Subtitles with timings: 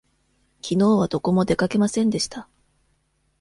[0.61, 2.49] きのうはどこも出かけませんでした。